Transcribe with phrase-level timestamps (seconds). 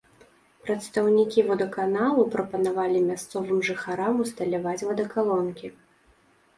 [0.67, 5.77] Прадстаўнікі водаканалу прапанавалі мясцовым жыхарам усталяваць вадакалонкі.